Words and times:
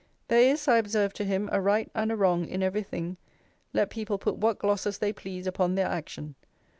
'There 0.29 0.53
is, 0.55 0.67
I 0.67 0.79
observe 0.79 1.13
to 1.13 1.23
him, 1.23 1.47
a 1.51 1.61
right 1.61 1.87
and 1.93 2.11
a 2.11 2.15
wrong 2.15 2.47
in 2.47 2.63
every 2.63 2.81
thing, 2.81 3.17
let 3.71 3.91
people 3.91 4.17
put 4.17 4.37
what 4.37 4.57
glosses 4.57 4.97
they 4.97 5.13
please 5.13 5.45
upon 5.45 5.75
their 5.75 5.85
action. 5.85 6.33